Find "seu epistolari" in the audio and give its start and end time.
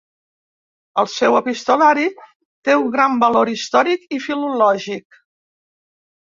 1.15-2.07